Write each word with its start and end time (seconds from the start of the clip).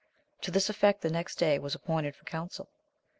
To 0.41 0.49
this 0.49 0.67
effect 0.67 1.01
the 1.01 1.11
next 1.11 1.35
day 1.35 1.59
was 1.59 1.75
appointed 1.75 2.15
for 2.15 2.23
council. 2.25 2.71